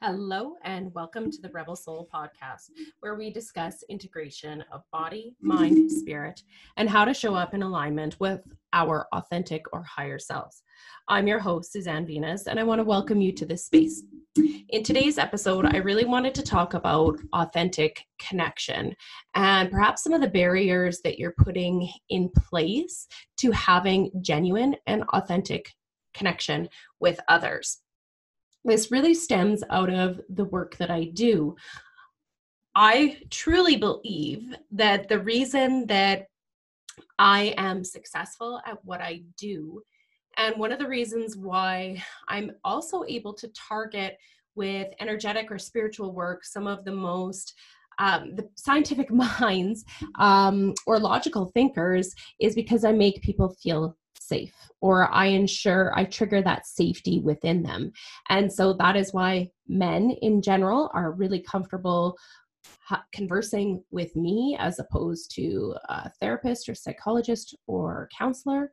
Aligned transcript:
Hello, 0.00 0.54
and 0.62 0.94
welcome 0.94 1.28
to 1.28 1.42
the 1.42 1.48
Rebel 1.48 1.74
Soul 1.74 2.08
podcast, 2.14 2.70
where 3.00 3.16
we 3.16 3.32
discuss 3.32 3.82
integration 3.88 4.62
of 4.70 4.84
body, 4.92 5.34
mind, 5.40 5.90
spirit, 5.90 6.40
and 6.76 6.88
how 6.88 7.04
to 7.04 7.12
show 7.12 7.34
up 7.34 7.52
in 7.52 7.64
alignment 7.64 8.14
with 8.20 8.40
our 8.72 9.08
authentic 9.12 9.64
or 9.72 9.82
higher 9.82 10.20
selves. 10.20 10.62
I'm 11.08 11.26
your 11.26 11.40
host, 11.40 11.72
Suzanne 11.72 12.06
Venus, 12.06 12.46
and 12.46 12.60
I 12.60 12.62
want 12.62 12.78
to 12.78 12.84
welcome 12.84 13.20
you 13.20 13.32
to 13.32 13.44
this 13.44 13.66
space. 13.66 14.04
In 14.68 14.84
today's 14.84 15.18
episode, 15.18 15.66
I 15.74 15.78
really 15.78 16.04
wanted 16.04 16.34
to 16.36 16.42
talk 16.42 16.74
about 16.74 17.18
authentic 17.32 18.00
connection 18.20 18.94
and 19.34 19.68
perhaps 19.68 20.04
some 20.04 20.12
of 20.12 20.20
the 20.20 20.28
barriers 20.28 21.00
that 21.02 21.18
you're 21.18 21.34
putting 21.38 21.90
in 22.08 22.30
place 22.30 23.08
to 23.38 23.50
having 23.50 24.12
genuine 24.20 24.76
and 24.86 25.02
authentic 25.12 25.72
connection 26.14 26.68
with 27.00 27.18
others 27.26 27.80
this 28.68 28.90
really 28.90 29.14
stems 29.14 29.62
out 29.70 29.90
of 29.90 30.20
the 30.28 30.44
work 30.44 30.76
that 30.76 30.90
I 30.90 31.04
do. 31.04 31.56
I 32.74 33.18
truly 33.30 33.76
believe 33.76 34.54
that 34.70 35.08
the 35.08 35.18
reason 35.18 35.86
that 35.86 36.26
I 37.18 37.54
am 37.56 37.82
successful 37.82 38.60
at 38.66 38.84
what 38.84 39.00
I 39.00 39.22
do, 39.36 39.82
and 40.36 40.56
one 40.56 40.70
of 40.70 40.78
the 40.78 40.86
reasons 40.86 41.36
why 41.36 42.02
I'm 42.28 42.52
also 42.64 43.04
able 43.08 43.34
to 43.34 43.48
target 43.48 44.16
with 44.54 44.88
energetic 45.00 45.50
or 45.50 45.58
spiritual 45.58 46.12
work 46.12 46.44
some 46.44 46.66
of 46.66 46.84
the 46.84 46.92
most 46.92 47.54
um, 48.00 48.34
the 48.36 48.48
scientific 48.56 49.10
minds 49.40 49.84
um, 50.18 50.74
or 50.86 50.98
logical 50.98 51.46
thinkers 51.54 52.14
is 52.40 52.54
because 52.54 52.84
I 52.84 52.92
make 52.92 53.22
people 53.22 53.56
feel 53.62 53.96
safe 54.28 54.54
or 54.80 55.12
I 55.12 55.26
ensure 55.26 55.92
I 55.96 56.04
trigger 56.04 56.42
that 56.42 56.66
safety 56.66 57.20
within 57.20 57.62
them. 57.62 57.92
And 58.28 58.52
so 58.52 58.74
that 58.74 58.96
is 58.96 59.12
why 59.12 59.50
men 59.66 60.10
in 60.22 60.42
general 60.42 60.90
are 60.94 61.12
really 61.12 61.40
comfortable 61.40 62.16
conversing 63.12 63.82
with 63.90 64.14
me 64.16 64.56
as 64.58 64.78
opposed 64.78 65.34
to 65.34 65.74
a 65.88 66.10
therapist 66.20 66.68
or 66.68 66.74
psychologist 66.74 67.56
or 67.66 68.08
counselor. 68.16 68.70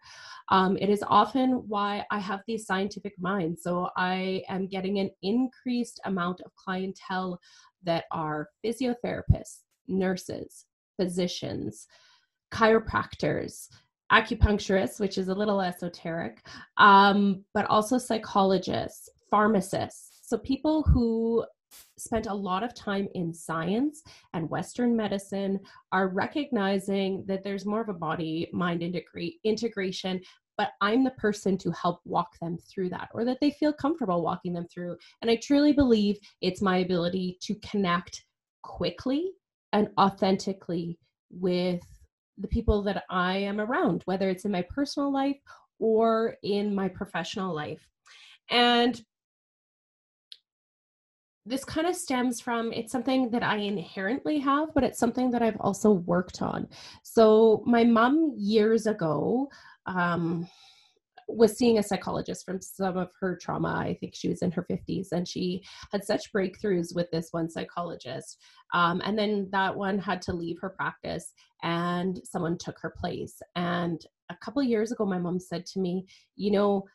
Um, 0.50 0.78
it 0.78 0.90
is 0.90 1.04
often 1.08 1.64
why 1.68 2.06
I 2.12 2.20
have 2.20 2.42
these 2.48 2.66
scientific 2.66 3.14
minds. 3.20 3.64
So 3.64 3.90
I 3.98 4.44
am 4.50 4.68
getting 4.68 5.00
an 5.00 5.12
increased 5.22 6.00
amount 6.06 6.42
of 6.42 6.56
clientele 6.56 7.40
that 7.84 8.06
are 8.12 8.50
physiotherapists, 8.66 9.60
nurses, 9.88 10.66
physicians, 11.00 11.88
chiropractors, 12.54 13.68
acupuncturists, 14.12 15.00
which 15.00 15.18
is 15.18 15.30
a 15.30 15.34
little 15.34 15.62
esoteric, 15.62 16.46
um, 16.78 17.44
but 17.54 17.66
also 17.66 17.98
psychologists, 17.98 19.10
pharmacists. 19.30 20.20
So 20.24 20.38
people 20.38 20.84
who 20.84 21.46
spent 21.98 22.28
a 22.28 22.34
lot 22.34 22.64
of 22.64 22.74
time 22.74 23.08
in 23.16 23.34
science 23.34 24.02
and 24.34 24.50
Western 24.50 24.96
medicine 24.96 25.60
are 25.92 26.08
recognizing 26.08 27.24
that 27.28 27.44
there's 27.44 27.66
more 27.66 27.82
of 27.82 27.90
a 27.90 27.94
body 27.94 28.50
mind 28.54 28.82
integrate, 28.82 29.36
integration. 29.44 30.22
But 30.58 30.70
I'm 30.80 31.04
the 31.04 31.12
person 31.12 31.58
to 31.60 31.72
help 31.72 32.00
walk 32.06 32.30
them 32.40 32.58
through 32.58 32.90
that, 32.90 33.10
or 33.14 33.26
that 33.26 33.40
they 33.42 33.52
feel 33.52 33.74
comfortable 33.74 34.24
walking 34.24 34.54
them 34.54 34.68
through. 34.74 34.96
And 35.22 35.30
I 35.30 35.36
truly 35.44 35.74
believe 35.74 36.18
it's 36.40 36.62
my 36.62 36.78
ability 36.78 37.38
to 37.42 37.56
connect 37.56 38.24
quickly 38.64 39.32
and 39.74 39.90
authentically 40.00 40.98
with 41.30 41.82
the 42.38 42.48
people 42.48 42.82
that 42.84 43.04
I 43.10 43.38
am 43.38 43.60
around, 43.60 44.02
whether 44.06 44.30
it's 44.30 44.46
in 44.46 44.52
my 44.52 44.64
personal 44.64 45.12
life 45.12 45.38
or 45.80 46.36
in 46.44 46.74
my 46.74 46.88
professional 46.88 47.54
life. 47.56 47.88
And 48.50 49.02
this 51.46 51.64
kind 51.64 51.86
of 51.86 51.96
stems 51.96 52.42
from 52.42 52.74
it's 52.74 52.92
something 52.92 53.30
that 53.30 53.44
I 53.44 53.58
inherently 53.58 54.40
have, 54.40 54.74
but 54.74 54.84
it's 54.84 55.00
something 55.00 55.30
that 55.32 55.44
I've 55.44 55.60
also 55.60 55.92
worked 55.92 56.42
on. 56.42 56.68
So, 57.04 57.64
my 57.66 57.84
mom 57.84 58.34
years 58.36 58.88
ago, 58.88 59.50
um, 59.86 60.48
was 61.28 61.58
seeing 61.58 61.78
a 61.78 61.84
psychologist 61.84 62.46
from 62.46 62.62
some 62.62 62.98
of 62.98 63.12
her 63.20 63.36
trauma. 63.36 63.70
I 63.70 63.98
think 64.00 64.14
she 64.16 64.30
was 64.30 64.42
in 64.42 64.52
her 64.52 64.66
50s 64.70 65.12
and 65.12 65.28
she 65.28 65.64
had 65.92 66.04
such 66.04 66.32
breakthroughs 66.32 66.96
with 66.96 67.10
this 67.12 67.30
one 67.32 67.50
psychologist. 67.50 68.40
Um, 68.74 69.02
and 69.04 69.18
then 69.18 69.50
that 69.52 69.76
one 69.76 69.98
had 69.98 70.22
to 70.24 70.34
leave 70.34 70.58
her 70.62 70.70
practice 70.70 71.34
and 71.64 72.20
someone 72.24 72.58
took 72.58 72.80
her 72.80 72.94
place. 72.98 73.42
And 73.56 74.06
a 74.30 74.36
couple 74.38 74.62
years 74.64 74.92
ago, 74.92 75.06
my 75.06 75.18
mom 75.18 75.40
said 75.40 75.66
to 75.68 75.80
me, 75.80 76.06
You 76.36 76.52
know, 76.52 76.86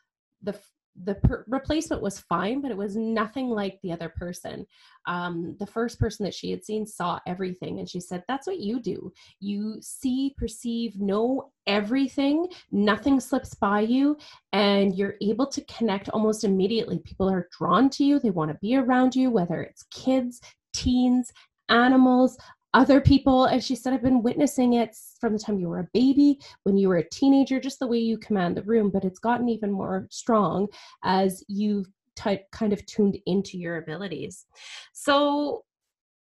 the 0.41 0.57
the 1.03 1.15
per- 1.15 1.45
replacement 1.47 2.01
was 2.01 2.19
fine, 2.19 2.61
but 2.61 2.71
it 2.71 2.77
was 2.77 2.95
nothing 2.95 3.49
like 3.49 3.79
the 3.81 3.91
other 3.91 4.09
person. 4.09 4.65
Um, 5.05 5.55
the 5.59 5.65
first 5.65 5.99
person 5.99 6.23
that 6.25 6.33
she 6.33 6.51
had 6.51 6.63
seen 6.63 6.85
saw 6.85 7.19
everything, 7.25 7.79
and 7.79 7.89
she 7.89 7.99
said, 7.99 8.23
That's 8.27 8.47
what 8.47 8.59
you 8.59 8.79
do. 8.79 9.11
You 9.39 9.77
see, 9.81 10.35
perceive, 10.37 10.99
know 10.99 11.51
everything, 11.67 12.47
nothing 12.71 13.19
slips 13.19 13.53
by 13.53 13.81
you, 13.81 14.17
and 14.53 14.95
you're 14.95 15.15
able 15.21 15.47
to 15.47 15.63
connect 15.65 16.09
almost 16.09 16.43
immediately. 16.43 16.99
People 16.99 17.29
are 17.29 17.47
drawn 17.57 17.89
to 17.91 18.03
you, 18.03 18.19
they 18.19 18.31
want 18.31 18.51
to 18.51 18.57
be 18.61 18.75
around 18.75 19.15
you, 19.15 19.31
whether 19.31 19.61
it's 19.61 19.83
kids, 19.91 20.41
teens, 20.73 21.31
animals, 21.69 22.37
other 22.73 23.01
people 23.01 23.45
and 23.45 23.63
she 23.63 23.75
said 23.75 23.93
i've 23.93 24.01
been 24.01 24.23
witnessing 24.23 24.73
it 24.73 24.95
from 25.19 25.33
the 25.33 25.39
time 25.39 25.59
you 25.59 25.67
were 25.67 25.79
a 25.79 25.89
baby 25.93 26.39
when 26.63 26.77
you 26.77 26.87
were 26.87 26.97
a 26.97 27.09
teenager 27.09 27.59
just 27.59 27.79
the 27.79 27.87
way 27.87 27.97
you 27.97 28.17
command 28.17 28.55
the 28.55 28.63
room 28.63 28.89
but 28.89 29.03
it's 29.03 29.19
gotten 29.19 29.49
even 29.49 29.71
more 29.71 30.07
strong 30.09 30.67
as 31.03 31.43
you've 31.47 31.87
t- 32.15 32.39
kind 32.51 32.73
of 32.73 32.85
tuned 32.85 33.17
into 33.25 33.57
your 33.57 33.77
abilities. 33.77 34.45
So 34.93 35.63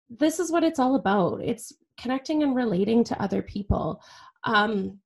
this 0.10 0.40
is 0.40 0.52
what 0.52 0.64
it's 0.64 0.80
all 0.80 0.96
about. 0.96 1.42
It's 1.44 1.74
connecting 2.00 2.44
and 2.44 2.56
relating 2.56 3.04
to 3.06 3.22
other 3.22 3.42
people. 3.42 4.02
Um, 4.44 5.00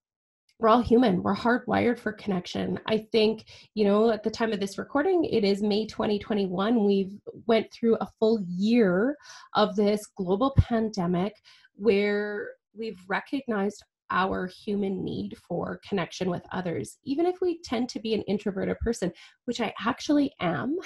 we're 0.59 0.69
all 0.69 0.81
human. 0.81 1.23
We're 1.23 1.35
hardwired 1.35 1.99
for 1.99 2.11
connection. 2.11 2.79
I 2.85 3.07
think 3.11 3.45
you 3.73 3.85
know 3.85 4.11
at 4.11 4.23
the 4.23 4.29
time 4.29 4.51
of 4.51 4.59
this 4.59 4.77
recording 4.77 5.23
it 5.23 5.43
is 5.43 5.63
may 5.63 5.87
2021 5.87 6.85
we've 6.85 7.17
went 7.47 7.71
through 7.71 7.95
a 7.95 8.07
full 8.19 8.43
year 8.47 9.15
of 9.55 9.75
this 9.75 10.05
global 10.17 10.53
pandemic 10.57 11.33
where 11.75 12.49
we've 12.77 12.99
recognized 13.07 13.83
our 14.11 14.47
human 14.47 15.03
need 15.03 15.37
for 15.47 15.79
connection 15.87 16.29
with 16.29 16.41
others 16.51 16.97
even 17.05 17.25
if 17.25 17.35
we 17.41 17.61
tend 17.63 17.87
to 17.87 17.99
be 17.99 18.13
an 18.13 18.23
introverted 18.23 18.77
person 18.79 19.11
which 19.45 19.61
i 19.61 19.73
actually 19.79 20.33
am. 20.41 20.77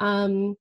Um, 0.00 0.56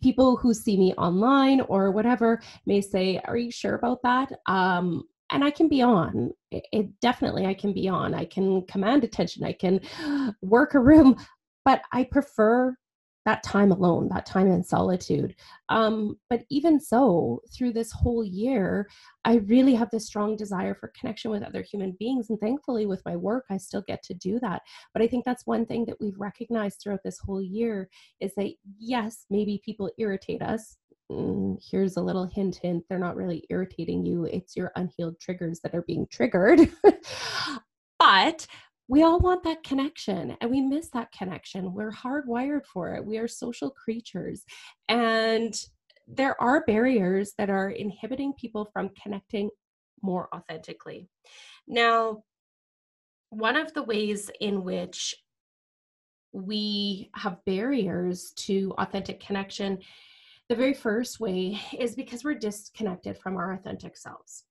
people 0.00 0.36
who 0.36 0.54
see 0.54 0.76
me 0.76 0.94
online 0.94 1.60
or 1.62 1.90
whatever 1.90 2.40
may 2.66 2.80
say 2.80 3.20
are 3.24 3.36
you 3.36 3.50
sure 3.50 3.74
about 3.74 4.00
that? 4.02 4.30
Um, 4.46 5.02
and 5.30 5.44
I 5.44 5.50
can 5.50 5.68
be 5.68 5.82
on. 5.82 6.32
It, 6.50 6.66
it, 6.72 7.00
definitely 7.00 7.46
I 7.46 7.54
can 7.54 7.72
be 7.72 7.88
on. 7.88 8.14
I 8.14 8.24
can 8.24 8.62
command 8.66 9.04
attention. 9.04 9.44
I 9.44 9.52
can 9.52 9.80
work 10.42 10.74
a 10.74 10.80
room, 10.80 11.16
but 11.64 11.82
I 11.92 12.04
prefer 12.04 12.74
that 13.28 13.42
time 13.42 13.72
alone, 13.72 14.08
that 14.08 14.24
time 14.24 14.46
in 14.46 14.64
solitude. 14.64 15.34
Um, 15.68 16.18
but 16.30 16.44
even 16.50 16.80
so, 16.80 17.42
through 17.54 17.74
this 17.74 17.92
whole 17.92 18.24
year, 18.24 18.88
I 19.26 19.34
really 19.34 19.74
have 19.74 19.90
this 19.90 20.06
strong 20.06 20.34
desire 20.34 20.74
for 20.74 20.92
connection 20.98 21.30
with 21.30 21.42
other 21.42 21.60
human 21.60 21.94
beings. 21.98 22.30
And 22.30 22.40
thankfully, 22.40 22.86
with 22.86 23.02
my 23.04 23.16
work, 23.16 23.44
I 23.50 23.58
still 23.58 23.82
get 23.86 24.02
to 24.04 24.14
do 24.14 24.40
that. 24.40 24.62
But 24.94 25.02
I 25.02 25.08
think 25.08 25.26
that's 25.26 25.46
one 25.46 25.66
thing 25.66 25.84
that 25.86 26.00
we've 26.00 26.18
recognized 26.18 26.80
throughout 26.80 27.02
this 27.04 27.18
whole 27.18 27.42
year 27.42 27.90
is 28.18 28.34
that, 28.36 28.50
yes, 28.78 29.26
maybe 29.28 29.60
people 29.62 29.90
irritate 29.98 30.40
us 30.40 30.78
mm, 31.10 31.58
here's 31.70 31.96
a 31.96 32.02
little 32.02 32.26
hint 32.26 32.56
hint 32.56 32.84
they're 32.88 32.98
not 32.98 33.16
really 33.16 33.44
irritating 33.50 34.04
you 34.04 34.24
it's 34.24 34.56
your 34.56 34.72
unhealed 34.76 35.18
triggers 35.20 35.60
that 35.60 35.74
are 35.74 35.82
being 35.82 36.06
triggered. 36.10 36.60
But 38.00 38.46
we 38.86 39.02
all 39.02 39.18
want 39.18 39.42
that 39.42 39.64
connection 39.64 40.36
and 40.40 40.50
we 40.50 40.60
miss 40.60 40.88
that 40.90 41.10
connection 41.10 41.74
we're 41.74 41.90
hardwired 41.90 42.64
for 42.64 42.94
it 42.94 43.04
we 43.04 43.18
are 43.18 43.26
social 43.28 43.70
creatures 43.70 44.44
and 44.88 45.60
there 46.08 46.40
are 46.40 46.64
barriers 46.64 47.34
that 47.36 47.50
are 47.50 47.70
inhibiting 47.70 48.32
people 48.32 48.68
from 48.72 48.90
connecting 49.00 49.50
more 50.02 50.28
authentically. 50.34 51.08
Now 51.66 52.22
one 53.30 53.56
of 53.56 53.74
the 53.74 53.82
ways 53.82 54.30
in 54.40 54.64
which 54.64 55.14
we 56.32 57.10
have 57.14 57.44
barriers 57.44 58.32
to 58.36 58.72
authentic 58.78 59.20
connection 59.20 59.78
the 60.48 60.56
very 60.56 60.74
first 60.74 61.20
way 61.20 61.60
is 61.78 61.94
because 61.94 62.24
we're 62.24 62.34
disconnected 62.34 63.18
from 63.18 63.36
our 63.36 63.52
authentic 63.52 63.96
selves. 63.96 64.44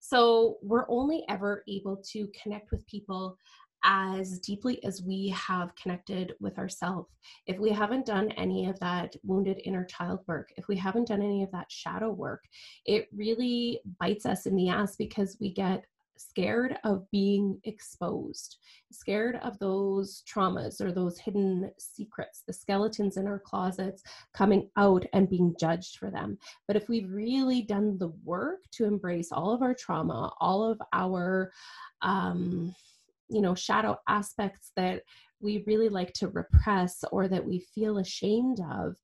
So 0.00 0.56
we're 0.62 0.88
only 0.88 1.24
ever 1.28 1.62
able 1.68 2.02
to 2.12 2.28
connect 2.42 2.70
with 2.70 2.86
people 2.86 3.36
as 3.84 4.38
deeply 4.38 4.82
as 4.84 5.02
we 5.02 5.28
have 5.28 5.74
connected 5.74 6.34
with 6.40 6.58
ourselves. 6.58 7.08
If 7.46 7.58
we 7.58 7.70
haven't 7.70 8.06
done 8.06 8.30
any 8.32 8.68
of 8.68 8.78
that 8.80 9.14
wounded 9.24 9.60
inner 9.64 9.84
child 9.84 10.20
work, 10.28 10.50
if 10.56 10.68
we 10.68 10.76
haven't 10.76 11.08
done 11.08 11.20
any 11.20 11.42
of 11.42 11.50
that 11.52 11.70
shadow 11.70 12.10
work, 12.10 12.44
it 12.86 13.08
really 13.12 13.80
bites 13.98 14.24
us 14.24 14.46
in 14.46 14.54
the 14.54 14.68
ass 14.68 14.94
because 14.96 15.36
we 15.40 15.52
get 15.52 15.84
scared 16.28 16.76
of 16.84 17.10
being 17.10 17.60
exposed, 17.64 18.58
scared 18.90 19.36
of 19.42 19.58
those 19.58 20.22
traumas 20.28 20.80
or 20.80 20.92
those 20.92 21.18
hidden 21.18 21.70
secrets, 21.78 22.42
the 22.46 22.52
skeletons 22.52 23.16
in 23.16 23.26
our 23.26 23.38
closets 23.38 24.02
coming 24.34 24.68
out 24.76 25.04
and 25.12 25.28
being 25.28 25.54
judged 25.58 25.98
for 25.98 26.10
them. 26.10 26.38
But 26.66 26.76
if 26.76 26.88
we've 26.88 27.10
really 27.10 27.62
done 27.62 27.98
the 27.98 28.12
work 28.24 28.60
to 28.72 28.84
embrace 28.84 29.32
all 29.32 29.52
of 29.52 29.62
our 29.62 29.74
trauma, 29.74 30.32
all 30.40 30.64
of 30.64 30.80
our, 30.92 31.52
um, 32.02 32.74
you 33.28 33.40
know, 33.40 33.54
shadow 33.54 33.96
aspects 34.08 34.72
that 34.76 35.02
we 35.40 35.64
really 35.66 35.88
like 35.88 36.12
to 36.14 36.28
repress 36.28 37.04
or 37.10 37.28
that 37.28 37.44
we 37.44 37.66
feel 37.74 37.98
ashamed 37.98 38.60
of, 38.72 38.94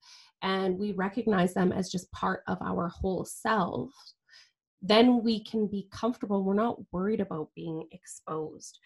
and 0.43 0.79
we 0.79 0.93
recognize 0.93 1.53
them 1.53 1.73
as 1.73 1.91
just 1.91 2.11
part 2.12 2.43
of 2.47 2.59
our 2.62 2.88
whole 2.88 3.25
self, 3.25 3.91
then 4.82 5.22
we 5.22 5.42
can 5.44 5.66
be 5.66 5.88
comfortable. 5.92 6.44
We're 6.44 6.54
not 6.54 6.78
worried 6.92 7.20
about 7.20 7.50
being 7.54 7.86
exposed. 7.92 8.78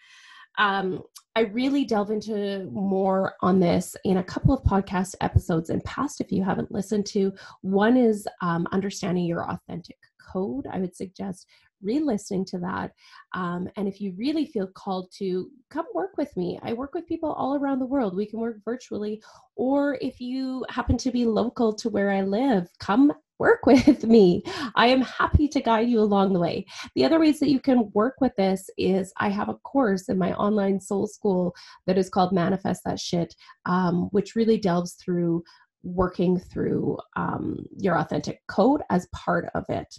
Um, 0.57 1.01
I 1.35 1.41
really 1.41 1.83
delve 1.83 2.11
into 2.11 2.69
more 2.71 3.33
on 3.41 3.59
this 3.59 3.95
in 4.05 4.17
a 4.17 4.23
couple 4.23 4.53
of 4.53 4.63
podcast 4.63 5.15
episodes 5.21 5.69
in 5.71 5.81
past 5.81 6.21
if 6.21 6.31
you 6.31 6.43
haven't 6.43 6.71
listened 6.71 7.07
to. 7.07 7.33
One 7.61 7.97
is 7.97 8.27
um, 8.41 8.67
understanding 8.71 9.25
your 9.25 9.49
authentic 9.49 9.97
code. 10.31 10.67
I 10.71 10.79
would 10.79 10.95
suggest 10.95 11.47
re 11.81 11.99
listening 11.99 12.45
to 12.45 12.57
that. 12.59 12.91
Um, 13.33 13.67
and 13.75 13.87
if 13.87 13.99
you 13.99 14.13
really 14.17 14.45
feel 14.45 14.67
called 14.67 15.11
to 15.17 15.49
come 15.69 15.85
work 15.93 16.17
with 16.17 16.35
me, 16.37 16.59
I 16.63 16.73
work 16.73 16.93
with 16.93 17.07
people 17.07 17.33
all 17.33 17.55
around 17.55 17.79
the 17.79 17.85
world. 17.85 18.15
We 18.15 18.25
can 18.25 18.39
work 18.39 18.57
virtually. 18.63 19.21
Or 19.55 19.97
if 20.01 20.19
you 20.19 20.65
happen 20.69 20.97
to 20.97 21.11
be 21.11 21.25
local 21.25 21.73
to 21.73 21.89
where 21.89 22.09
I 22.09 22.21
live, 22.21 22.67
come 22.79 23.11
work 23.39 23.59
with 23.65 24.03
me. 24.05 24.43
I 24.75 24.87
am 24.87 25.01
happy 25.01 25.47
to 25.49 25.61
guide 25.61 25.89
you 25.89 25.99
along 25.99 26.33
the 26.33 26.39
way. 26.39 26.65
The 26.95 27.05
other 27.05 27.19
ways 27.19 27.39
that 27.39 27.49
you 27.49 27.59
can 27.59 27.91
work 27.93 28.15
with 28.21 28.35
this 28.35 28.69
is 28.77 29.13
I 29.17 29.29
have 29.29 29.49
a 29.49 29.55
course 29.55 30.09
in 30.09 30.17
my 30.17 30.33
online 30.33 30.79
soul 30.79 31.07
school 31.07 31.55
that 31.87 31.97
is 31.97 32.09
called 32.09 32.31
Manifest 32.31 32.83
That 32.85 32.99
Shit, 32.99 33.35
um, 33.65 34.09
which 34.11 34.35
really 34.35 34.57
delves 34.57 34.93
through 34.93 35.43
working 35.83 36.39
through 36.39 36.97
um, 37.15 37.65
your 37.77 37.97
authentic 37.97 38.41
code 38.47 38.81
as 38.89 39.07
part 39.13 39.49
of 39.53 39.65
it. 39.69 39.93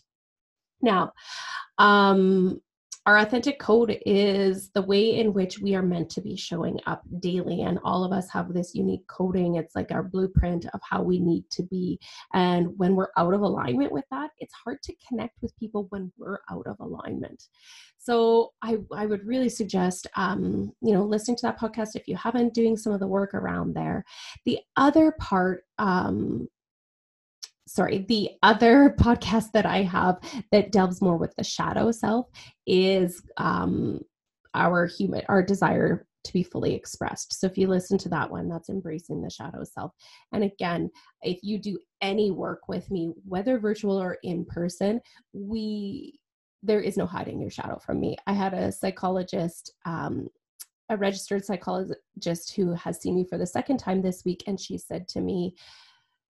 Now, 0.80 1.12
um, 1.78 2.60
our 3.06 3.18
authentic 3.18 3.58
code 3.58 3.98
is 4.06 4.70
the 4.70 4.82
way 4.82 5.18
in 5.18 5.34
which 5.34 5.58
we 5.58 5.74
are 5.74 5.82
meant 5.82 6.08
to 6.10 6.22
be 6.22 6.36
showing 6.36 6.78
up 6.86 7.02
daily. 7.20 7.60
And 7.62 7.78
all 7.84 8.02
of 8.02 8.12
us 8.12 8.30
have 8.30 8.54
this 8.54 8.74
unique 8.74 9.06
coding. 9.08 9.56
It's 9.56 9.74
like 9.74 9.92
our 9.92 10.02
blueprint 10.02 10.66
of 10.72 10.80
how 10.88 11.02
we 11.02 11.20
need 11.20 11.44
to 11.50 11.62
be. 11.62 12.00
And 12.32 12.68
when 12.78 12.96
we're 12.96 13.10
out 13.18 13.34
of 13.34 13.42
alignment 13.42 13.92
with 13.92 14.04
that, 14.10 14.30
it's 14.38 14.54
hard 14.64 14.82
to 14.84 14.94
connect 15.06 15.34
with 15.42 15.56
people 15.58 15.86
when 15.90 16.12
we're 16.16 16.40
out 16.50 16.66
of 16.66 16.80
alignment. 16.80 17.44
So 17.98 18.52
I, 18.62 18.78
I 18.94 19.06
would 19.06 19.26
really 19.26 19.48
suggest, 19.48 20.06
um, 20.16 20.72
you 20.82 20.92
know, 20.92 21.04
listening 21.04 21.36
to 21.38 21.46
that 21.46 21.58
podcast 21.58 21.96
if 21.96 22.08
you 22.08 22.16
haven't, 22.16 22.54
doing 22.54 22.76
some 22.76 22.92
of 22.92 23.00
the 23.00 23.06
work 23.06 23.34
around 23.34 23.74
there. 23.74 24.04
The 24.46 24.60
other 24.76 25.12
part 25.18 25.64
um, 25.78 26.48
sorry, 27.74 28.04
the 28.08 28.30
other 28.42 28.94
podcast 29.00 29.52
that 29.52 29.66
I 29.66 29.82
have 29.82 30.18
that 30.52 30.72
delves 30.72 31.02
more 31.02 31.16
with 31.16 31.34
the 31.36 31.44
shadow 31.44 31.90
self 31.90 32.28
is 32.66 33.22
um, 33.36 34.00
our 34.54 34.86
human, 34.86 35.22
our 35.28 35.42
desire 35.42 36.06
to 36.22 36.32
be 36.32 36.42
fully 36.42 36.74
expressed. 36.74 37.38
So 37.38 37.46
if 37.46 37.58
you 37.58 37.66
listen 37.66 37.98
to 37.98 38.08
that 38.10 38.30
one, 38.30 38.48
that's 38.48 38.70
embracing 38.70 39.20
the 39.20 39.28
shadow 39.28 39.62
self. 39.64 39.92
And 40.32 40.44
again, 40.44 40.90
if 41.22 41.40
you 41.42 41.58
do 41.58 41.78
any 42.00 42.30
work 42.30 42.68
with 42.68 42.90
me, 42.90 43.12
whether 43.26 43.58
virtual 43.58 44.00
or 44.00 44.18
in 44.22 44.44
person, 44.44 45.00
we 45.32 46.18
there 46.62 46.80
is 46.80 46.96
no 46.96 47.04
hiding 47.04 47.42
your 47.42 47.50
shadow 47.50 47.78
from 47.78 48.00
me. 48.00 48.16
I 48.26 48.32
had 48.32 48.54
a 48.54 48.72
psychologist 48.72 49.74
um, 49.84 50.28
a 50.90 50.96
registered 50.96 51.44
psychologist 51.44 52.54
who 52.54 52.72
has 52.74 53.00
seen 53.00 53.16
me 53.16 53.24
for 53.24 53.38
the 53.38 53.46
second 53.46 53.78
time 53.78 54.02
this 54.02 54.24
week 54.24 54.44
and 54.46 54.60
she 54.60 54.76
said 54.76 55.08
to 55.08 55.20
me 55.20 55.54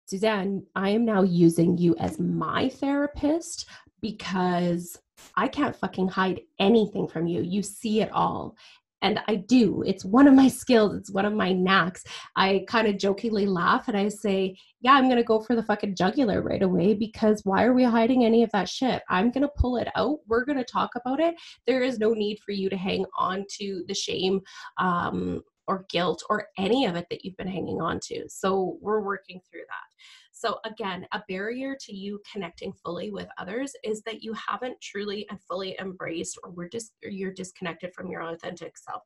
Suzanne, 0.06 0.64
I 0.76 0.90
am 0.90 1.06
now 1.06 1.24
using 1.24 1.78
you 1.78 1.96
as 2.00 2.20
my 2.20 2.70
therapist 2.70 3.68
because 4.02 5.00
I 5.36 5.48
can't 5.48 5.76
fucking 5.76 6.10
hide 6.10 6.42
anything 6.60 7.08
from 7.08 7.28
you. 7.28 7.42
You 7.42 7.64
see 7.64 8.02
it 8.02 8.12
all. 8.12 8.56
And 9.02 9.20
I 9.28 9.36
do. 9.36 9.84
It's 9.86 10.06
one 10.06 10.28
of 10.28 10.34
my 10.34 10.48
skills. 10.48 10.96
It's 10.96 11.12
one 11.12 11.26
of 11.26 11.34
my 11.34 11.52
knacks. 11.52 12.06
I 12.38 12.64
kind 12.70 12.88
of 12.88 12.98
jokingly 12.98 13.46
laugh 13.46 13.90
and 13.90 13.98
I 13.98 14.08
say, 14.08 14.56
Yeah, 14.80 14.94
I'm 14.94 15.06
going 15.06 15.18
to 15.18 15.24
go 15.24 15.42
for 15.42 15.58
the 15.58 15.64
fucking 15.64 15.96
jugular 15.96 16.42
right 16.42 16.62
away 16.62 16.94
because 16.94 17.42
why 17.44 17.66
are 17.66 17.74
we 17.74 17.84
hiding 17.84 18.24
any 18.24 18.44
of 18.44 18.52
that 18.52 18.70
shit? 18.70 19.02
I'm 19.10 19.30
going 19.30 19.42
to 19.42 19.52
pull 19.58 19.76
it 19.76 19.90
out. 19.98 20.20
We're 20.28 20.46
going 20.46 20.58
to 20.58 20.64
talk 20.64 20.92
about 20.96 21.20
it. 21.20 21.36
There 21.68 21.82
is 21.82 22.00
no 22.00 22.14
need 22.14 22.40
for 22.46 22.54
you 22.54 22.70
to 22.70 22.78
hang 22.78 23.06
on 23.18 23.46
to 23.60 23.84
the 23.90 23.94
shame 23.94 24.40
um, 24.78 25.42
or 25.68 25.86
guilt 25.90 26.24
or 26.30 26.48
any 26.58 26.86
of 26.86 26.96
it 26.96 27.08
that 27.10 27.24
you've 27.24 27.38
been 27.38 27.48
hanging 27.48 27.82
on 27.82 28.00
to. 28.04 28.26
So 28.28 28.78
we're 28.82 29.02
working 29.02 29.40
through 29.50 29.62
that. 29.62 29.94
So 30.32 30.60
again, 30.66 31.08
a 31.14 31.24
barrier 31.30 31.78
to 31.80 31.96
you 31.96 32.20
connecting 32.32 32.74
fully 32.74 33.12
with 33.12 33.28
others 33.38 33.74
is 33.84 34.02
that 34.02 34.24
you 34.24 34.34
haven't 34.34 34.82
truly 34.82 35.26
and 35.30 35.40
fully 35.44 35.78
embraced 35.80 36.38
or 36.44 36.52
we're 36.52 36.68
dis- 36.68 36.92
or 37.04 37.10
you're 37.10 37.32
disconnected 37.34 37.94
from 37.94 38.10
your 38.10 38.22
authentic 38.22 38.78
self. 38.78 39.04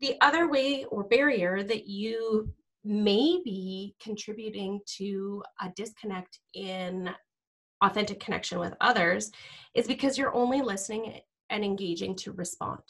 The 0.00 0.16
other 0.20 0.48
way 0.48 0.84
or 0.84 1.04
barrier 1.04 1.62
that 1.62 1.86
you 1.86 2.52
may 2.84 3.40
be 3.44 3.94
contributing 4.00 4.80
to 4.98 5.42
a 5.60 5.70
disconnect 5.74 6.38
in 6.54 7.10
authentic 7.82 8.20
connection 8.20 8.58
with 8.58 8.74
others 8.80 9.30
is 9.74 9.86
because 9.86 10.16
you're 10.16 10.34
only 10.34 10.62
listening 10.62 11.20
and 11.50 11.64
engaging 11.64 12.14
to 12.16 12.32
respond. 12.32 12.80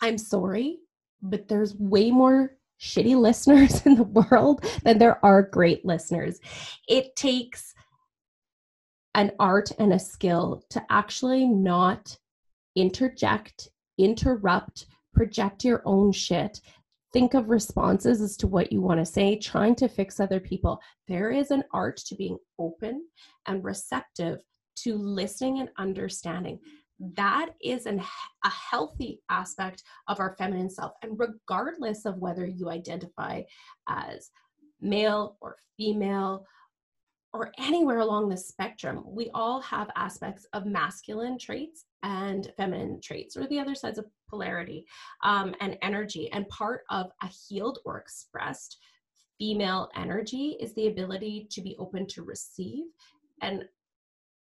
I'm 0.00 0.18
sorry 0.18 0.78
but 1.22 1.48
there's 1.48 1.74
way 1.76 2.10
more 2.10 2.56
shitty 2.80 3.16
listeners 3.16 3.82
in 3.86 3.94
the 3.94 4.02
world 4.02 4.64
than 4.82 4.98
there 4.98 5.24
are 5.24 5.42
great 5.42 5.84
listeners. 5.84 6.40
It 6.88 7.14
takes 7.16 7.74
an 9.14 9.32
art 9.38 9.70
and 9.78 9.92
a 9.92 9.98
skill 9.98 10.62
to 10.70 10.82
actually 10.90 11.46
not 11.46 12.16
interject, 12.74 13.68
interrupt, 13.98 14.86
project 15.14 15.64
your 15.64 15.82
own 15.84 16.12
shit. 16.12 16.60
Think 17.12 17.34
of 17.34 17.50
responses 17.50 18.22
as 18.22 18.38
to 18.38 18.46
what 18.46 18.72
you 18.72 18.80
want 18.80 18.98
to 18.98 19.04
say, 19.04 19.38
trying 19.38 19.74
to 19.76 19.88
fix 19.88 20.18
other 20.18 20.40
people. 20.40 20.80
There 21.08 21.30
is 21.30 21.50
an 21.50 21.62
art 21.74 21.98
to 22.06 22.14
being 22.14 22.38
open 22.58 23.06
and 23.46 23.62
receptive 23.62 24.40
to 24.76 24.96
listening 24.96 25.60
and 25.60 25.68
understanding 25.76 26.58
that 27.16 27.50
is 27.60 27.86
an, 27.86 28.00
a 28.44 28.50
healthy 28.50 29.20
aspect 29.28 29.82
of 30.08 30.20
our 30.20 30.36
feminine 30.38 30.70
self. 30.70 30.92
And 31.02 31.18
regardless 31.18 32.04
of 32.04 32.18
whether 32.18 32.46
you 32.46 32.70
identify 32.70 33.42
as 33.88 34.30
male 34.80 35.36
or 35.40 35.56
female 35.76 36.46
or 37.32 37.50
anywhere 37.58 38.00
along 38.00 38.28
the 38.28 38.36
spectrum, 38.36 39.02
we 39.06 39.30
all 39.34 39.60
have 39.62 39.90
aspects 39.96 40.46
of 40.52 40.66
masculine 40.66 41.38
traits 41.38 41.86
and 42.02 42.52
feminine 42.56 43.00
traits, 43.00 43.36
or 43.36 43.46
the 43.46 43.58
other 43.58 43.74
sides 43.74 43.98
of 43.98 44.04
polarity 44.28 44.84
um, 45.24 45.54
and 45.60 45.78
energy. 45.82 46.30
And 46.32 46.48
part 46.48 46.82
of 46.90 47.10
a 47.22 47.28
healed 47.28 47.78
or 47.84 47.98
expressed 47.98 48.78
female 49.38 49.88
energy 49.96 50.56
is 50.60 50.74
the 50.74 50.88
ability 50.88 51.48
to 51.50 51.62
be 51.62 51.74
open 51.78 52.06
to 52.06 52.22
receive 52.22 52.84
and 53.40 53.64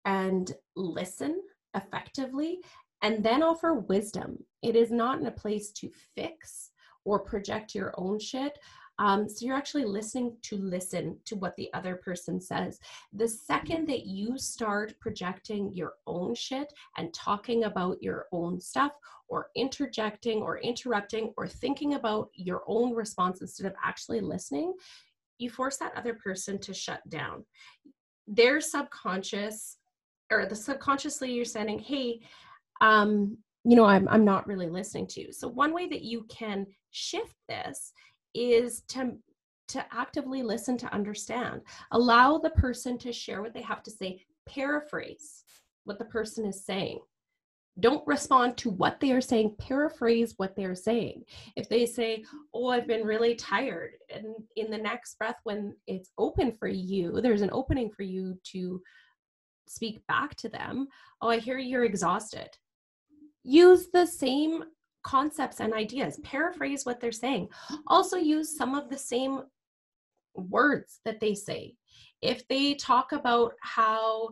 and 0.05 0.51
listen 0.75 1.41
effectively 1.75 2.59
and 3.01 3.23
then 3.23 3.43
offer 3.43 3.73
wisdom. 3.73 4.37
It 4.61 4.75
is 4.75 4.91
not 4.91 5.19
in 5.19 5.27
a 5.27 5.31
place 5.31 5.71
to 5.73 5.89
fix 6.15 6.71
or 7.05 7.19
project 7.19 7.75
your 7.75 7.93
own 7.97 8.19
shit. 8.19 8.57
Um, 8.99 9.27
so 9.27 9.45
you're 9.45 9.57
actually 9.57 9.85
listening 9.85 10.37
to 10.43 10.57
listen 10.57 11.17
to 11.25 11.35
what 11.35 11.55
the 11.57 11.73
other 11.73 11.95
person 11.95 12.39
says. 12.39 12.79
The 13.11 13.27
second 13.27 13.87
that 13.89 14.05
you 14.05 14.37
start 14.37 14.93
projecting 15.01 15.73
your 15.73 15.93
own 16.05 16.35
shit 16.35 16.71
and 16.97 17.13
talking 17.13 17.63
about 17.63 18.01
your 18.01 18.27
own 18.31 18.59
stuff, 18.61 18.91
or 19.27 19.47
interjecting, 19.55 20.41
or 20.41 20.59
interrupting, 20.59 21.33
or 21.37 21.47
thinking 21.47 21.95
about 21.95 22.29
your 22.35 22.61
own 22.67 22.93
response 22.93 23.41
instead 23.41 23.65
of 23.65 23.73
actually 23.83 24.21
listening, 24.21 24.73
you 25.39 25.49
force 25.49 25.77
that 25.77 25.97
other 25.97 26.13
person 26.13 26.59
to 26.59 26.73
shut 26.73 27.01
down. 27.09 27.43
Their 28.27 28.61
subconscious 28.61 29.77
or 30.39 30.45
the 30.45 30.55
subconsciously 30.55 31.31
you're 31.31 31.45
saying, 31.45 31.79
hey, 31.79 32.19
um, 32.81 33.37
you 33.63 33.75
know, 33.75 33.85
I'm 33.85 34.07
I'm 34.09 34.25
not 34.25 34.47
really 34.47 34.67
listening 34.67 35.07
to. 35.07 35.21
You. 35.21 35.31
So 35.31 35.47
one 35.47 35.73
way 35.73 35.87
that 35.87 36.01
you 36.01 36.25
can 36.29 36.65
shift 36.91 37.35
this 37.47 37.93
is 38.33 38.81
to 38.89 39.13
to 39.69 39.85
actively 39.91 40.43
listen 40.43 40.77
to 40.77 40.93
understand. 40.93 41.61
Allow 41.91 42.37
the 42.37 42.49
person 42.51 42.97
to 42.99 43.13
share 43.13 43.41
what 43.41 43.53
they 43.53 43.61
have 43.61 43.81
to 43.83 43.91
say, 43.91 44.21
paraphrase 44.47 45.43
what 45.85 45.97
the 45.97 46.05
person 46.05 46.45
is 46.45 46.65
saying. 46.65 46.99
Don't 47.79 48.05
respond 48.05 48.55
to 48.57 48.69
what 48.69 48.99
they 48.99 49.11
are 49.13 49.21
saying, 49.21 49.55
paraphrase 49.59 50.35
what 50.37 50.55
they're 50.55 50.75
saying. 50.75 51.23
If 51.55 51.69
they 51.69 51.85
say, 51.85 52.23
Oh, 52.53 52.67
I've 52.67 52.87
been 52.87 53.05
really 53.05 53.35
tired, 53.35 53.93
and 54.13 54.35
in 54.57 54.69
the 54.69 54.77
next 54.77 55.17
breath, 55.17 55.37
when 55.43 55.75
it's 55.87 56.11
open 56.17 56.55
for 56.59 56.67
you, 56.67 57.19
there's 57.21 57.41
an 57.41 57.49
opening 57.51 57.89
for 57.89 58.03
you 58.03 58.37
to 58.51 58.81
speak 59.67 60.05
back 60.07 60.35
to 60.35 60.49
them 60.49 60.87
oh 61.21 61.29
i 61.29 61.37
hear 61.37 61.57
you're 61.57 61.85
exhausted 61.85 62.49
use 63.43 63.89
the 63.93 64.05
same 64.05 64.63
concepts 65.03 65.59
and 65.59 65.73
ideas, 65.73 66.19
paraphrase 66.23 66.85
what 66.85 66.99
they're 66.99 67.11
saying. 67.11 67.49
Also, 67.87 68.17
use 68.17 68.57
some 68.57 68.73
of 68.73 68.89
the 68.89 68.97
same 68.97 69.43
words 70.33 70.99
that 71.05 71.19
they 71.19 71.35
say. 71.35 71.75
If 72.21 72.47
they 72.47 72.73
talk 72.73 73.11
about 73.11 73.53
how 73.61 74.29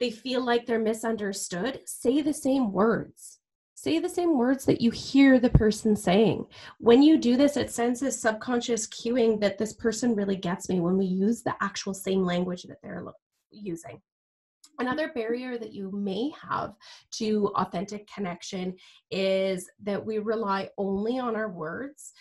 they 0.00 0.10
feel 0.10 0.44
like 0.44 0.66
they're 0.66 0.80
misunderstood, 0.80 1.80
say 1.86 2.20
the 2.20 2.34
same 2.34 2.72
words. 2.72 3.38
Say 3.74 3.98
the 3.98 4.08
same 4.08 4.36
words 4.36 4.66
that 4.66 4.82
you 4.82 4.90
hear 4.90 5.38
the 5.38 5.48
person 5.48 5.96
saying. 5.96 6.44
When 6.78 7.02
you 7.02 7.16
do 7.16 7.36
this, 7.38 7.56
it 7.56 7.70
sends 7.70 8.00
this 8.00 8.20
subconscious 8.20 8.86
cueing 8.86 9.40
that 9.40 9.56
this 9.56 9.72
person 9.72 10.14
really 10.14 10.36
gets 10.36 10.68
me 10.68 10.80
when 10.80 10.98
we 10.98 11.06
use 11.06 11.42
the 11.42 11.54
actual 11.62 11.94
same 11.94 12.24
language 12.24 12.64
that 12.64 12.82
they're 12.82 13.02
using. 13.50 14.02
Another 14.80 15.12
barrier 15.12 15.58
that 15.58 15.74
you 15.74 15.90
may 15.92 16.32
have 16.48 16.74
to 17.12 17.52
authentic 17.54 18.08
connection 18.12 18.74
is 19.10 19.70
that 19.82 20.04
we 20.04 20.18
rely 20.18 20.70
only 20.78 21.18
on 21.18 21.36
our 21.36 21.50
words 21.50 22.12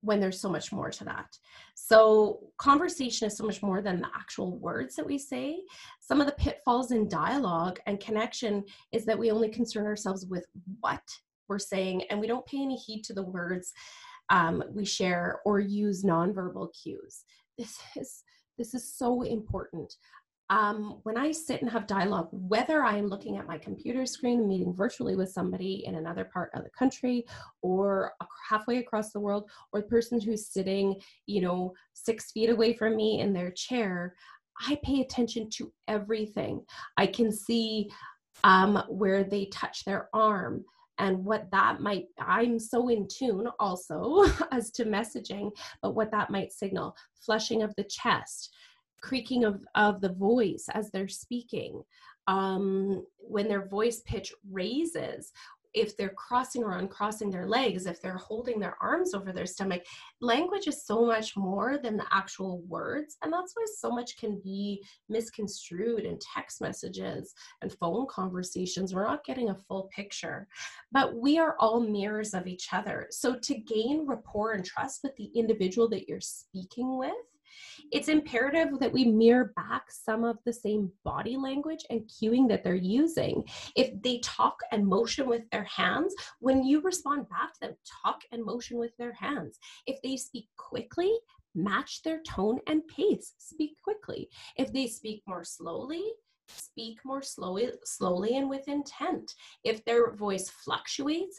when 0.00 0.20
there's 0.20 0.40
so 0.40 0.48
much 0.48 0.72
more 0.72 0.90
to 0.90 1.04
that. 1.04 1.36
So, 1.74 2.40
conversation 2.56 3.26
is 3.26 3.36
so 3.36 3.44
much 3.44 3.62
more 3.62 3.82
than 3.82 4.00
the 4.00 4.08
actual 4.16 4.58
words 4.58 4.96
that 4.96 5.06
we 5.06 5.18
say. 5.18 5.60
Some 6.00 6.18
of 6.18 6.26
the 6.26 6.32
pitfalls 6.32 6.92
in 6.92 7.08
dialogue 7.08 7.78
and 7.86 8.00
connection 8.00 8.64
is 8.90 9.04
that 9.04 9.18
we 9.18 9.30
only 9.30 9.50
concern 9.50 9.84
ourselves 9.84 10.24
with 10.24 10.46
what 10.80 11.02
we're 11.46 11.58
saying 11.58 12.04
and 12.08 12.20
we 12.20 12.26
don't 12.26 12.46
pay 12.46 12.62
any 12.62 12.76
heed 12.76 13.02
to 13.04 13.12
the 13.12 13.22
words 13.22 13.74
um, 14.30 14.64
we 14.72 14.86
share 14.86 15.40
or 15.44 15.60
use 15.60 16.04
nonverbal 16.04 16.70
cues. 16.82 17.24
This 17.58 17.78
is 17.96 18.24
this 18.58 18.74
is 18.74 18.96
so 18.96 19.22
important 19.22 19.94
um, 20.52 20.98
when 21.04 21.16
I 21.16 21.32
sit 21.32 21.62
and 21.62 21.70
have 21.70 21.86
dialogue, 21.86 22.28
whether 22.30 22.84
I 22.84 22.98
am 22.98 23.06
looking 23.06 23.38
at 23.38 23.46
my 23.46 23.56
computer 23.56 24.04
screen 24.04 24.46
meeting 24.46 24.74
virtually 24.74 25.16
with 25.16 25.32
somebody 25.32 25.84
in 25.86 25.94
another 25.94 26.26
part 26.26 26.50
of 26.54 26.62
the 26.62 26.68
country 26.78 27.24
or 27.62 28.12
halfway 28.46 28.76
across 28.76 29.12
the 29.12 29.20
world, 29.20 29.50
or 29.72 29.80
the 29.80 29.86
person 29.86 30.20
who's 30.20 30.48
sitting, 30.48 31.00
you 31.24 31.40
know, 31.40 31.72
six 31.94 32.32
feet 32.32 32.50
away 32.50 32.74
from 32.74 32.96
me 32.96 33.20
in 33.20 33.32
their 33.32 33.50
chair, 33.52 34.14
I 34.68 34.78
pay 34.84 35.00
attention 35.00 35.48
to 35.54 35.72
everything. 35.88 36.60
I 36.98 37.06
can 37.06 37.32
see 37.32 37.90
um, 38.44 38.82
where 38.88 39.24
they 39.24 39.46
touch 39.46 39.86
their 39.86 40.10
arm 40.12 40.66
and 40.98 41.24
what 41.24 41.50
that 41.50 41.80
might 41.80 42.04
i'm 42.20 42.58
so 42.58 42.90
in 42.90 43.08
tune 43.08 43.48
also 43.58 44.26
as 44.52 44.70
to 44.70 44.84
messaging 44.84 45.50
but 45.80 45.94
what 45.94 46.10
that 46.10 46.28
might 46.28 46.52
signal 46.52 46.94
flushing 47.24 47.62
of 47.62 47.74
the 47.76 47.84
chest 47.84 48.54
creaking 49.02 49.44
of, 49.44 49.64
of 49.74 50.00
the 50.00 50.12
voice 50.12 50.66
as 50.72 50.90
they're 50.90 51.08
speaking, 51.08 51.82
um, 52.28 53.04
when 53.18 53.48
their 53.48 53.66
voice 53.66 54.00
pitch 54.06 54.32
raises, 54.50 55.32
if 55.74 55.96
they're 55.96 56.10
crossing 56.10 56.62
or 56.62 56.72
uncrossing 56.72 57.30
their 57.30 57.46
legs, 57.46 57.86
if 57.86 58.00
they're 58.00 58.16
holding 58.16 58.60
their 58.60 58.76
arms 58.80 59.14
over 59.14 59.32
their 59.32 59.46
stomach, 59.46 59.82
language 60.20 60.66
is 60.66 60.84
so 60.84 61.06
much 61.06 61.36
more 61.36 61.78
than 61.78 61.96
the 61.96 62.04
actual 62.12 62.60
words. 62.68 63.16
And 63.22 63.32
that's 63.32 63.52
why 63.54 63.64
so 63.78 63.90
much 63.90 64.18
can 64.18 64.40
be 64.44 64.84
misconstrued 65.08 66.04
in 66.04 66.18
text 66.34 66.60
messages 66.60 67.34
and 67.62 67.72
phone 67.72 68.06
conversations. 68.06 68.94
We're 68.94 69.06
not 69.06 69.24
getting 69.24 69.50
a 69.50 69.56
full 69.68 69.88
picture, 69.94 70.46
but 70.92 71.16
we 71.16 71.38
are 71.38 71.56
all 71.58 71.80
mirrors 71.80 72.34
of 72.34 72.46
each 72.46 72.68
other. 72.72 73.06
So 73.10 73.36
to 73.42 73.54
gain 73.54 74.06
rapport 74.06 74.52
and 74.52 74.64
trust 74.64 75.00
with 75.02 75.16
the 75.16 75.30
individual 75.34 75.88
that 75.88 76.06
you're 76.08 76.20
speaking 76.20 76.98
with, 76.98 77.12
it's 77.90 78.08
imperative 78.08 78.78
that 78.78 78.92
we 78.92 79.04
mirror 79.04 79.52
back 79.56 79.84
some 79.90 80.24
of 80.24 80.38
the 80.44 80.52
same 80.52 80.90
body 81.04 81.36
language 81.36 81.84
and 81.90 82.08
cueing 82.08 82.48
that 82.48 82.64
they're 82.64 82.74
using. 82.74 83.44
If 83.76 84.00
they 84.02 84.18
talk 84.18 84.56
and 84.70 84.86
motion 84.86 85.28
with 85.28 85.48
their 85.50 85.64
hands, 85.64 86.14
when 86.40 86.64
you 86.64 86.80
respond 86.80 87.28
back 87.28 87.54
to 87.54 87.60
them, 87.60 87.76
talk 88.04 88.22
and 88.32 88.44
motion 88.44 88.78
with 88.78 88.96
their 88.98 89.12
hands. 89.12 89.58
If 89.86 90.00
they 90.02 90.16
speak 90.16 90.48
quickly, 90.56 91.12
match 91.54 92.02
their 92.02 92.20
tone 92.26 92.58
and 92.66 92.86
pace. 92.88 93.34
Speak 93.38 93.76
quickly. 93.82 94.28
If 94.56 94.72
they 94.72 94.86
speak 94.86 95.22
more 95.26 95.44
slowly, 95.44 96.04
speak 96.48 96.98
more 97.04 97.22
slowly 97.22 97.70
slowly 97.84 98.36
and 98.36 98.48
with 98.48 98.66
intent 98.68 99.32
if 99.64 99.82
their 99.84 100.12
voice 100.12 100.50
fluctuates 100.50 101.38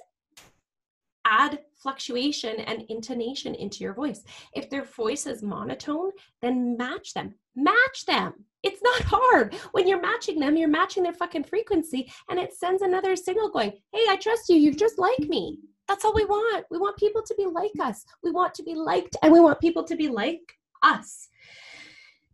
add 1.25 1.59
fluctuation 1.75 2.59
and 2.61 2.83
intonation 2.89 3.55
into 3.55 3.83
your 3.83 3.93
voice. 3.93 4.23
If 4.53 4.69
their 4.69 4.83
voice 4.83 5.25
is 5.25 5.43
monotone, 5.43 6.11
then 6.41 6.77
match 6.77 7.13
them. 7.13 7.35
Match 7.55 8.05
them. 8.07 8.33
It's 8.63 8.81
not 8.81 9.01
hard. 9.05 9.55
When 9.71 9.87
you're 9.87 10.01
matching 10.01 10.39
them, 10.39 10.55
you're 10.55 10.69
matching 10.69 11.03
their 11.03 11.13
fucking 11.13 11.43
frequency 11.43 12.11
and 12.29 12.39
it 12.39 12.53
sends 12.53 12.81
another 12.81 13.15
signal 13.15 13.49
going, 13.49 13.71
hey, 13.93 14.05
I 14.09 14.15
trust 14.15 14.49
you. 14.49 14.57
You're 14.57 14.73
just 14.73 14.97
like 14.97 15.19
me. 15.19 15.59
That's 15.87 16.05
all 16.05 16.13
we 16.13 16.25
want. 16.25 16.65
We 16.71 16.77
want 16.77 16.97
people 16.97 17.21
to 17.21 17.35
be 17.35 17.45
like 17.45 17.71
us. 17.81 18.05
We 18.23 18.31
want 18.31 18.53
to 18.55 18.63
be 18.63 18.75
liked 18.75 19.17
and 19.21 19.31
we 19.31 19.41
want 19.41 19.59
people 19.59 19.83
to 19.83 19.95
be 19.95 20.07
like 20.07 20.41
us. 20.81 21.27